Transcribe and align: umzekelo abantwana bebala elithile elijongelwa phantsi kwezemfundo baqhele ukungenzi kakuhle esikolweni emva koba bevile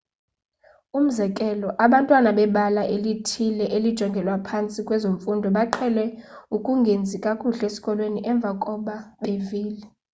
umzekelo 0.99 1.67
abantwana 1.85 2.29
bebala 2.37 2.81
elithile 2.95 3.65
elijongelwa 3.75 4.35
phantsi 4.47 4.79
kwezemfundo 4.87 5.45
baqhele 5.55 6.05
ukungenzi 6.55 7.15
kakuhle 7.23 7.63
esikolweni 7.69 8.19
emva 8.31 8.51
koba 8.63 8.95
bevile 9.23 9.85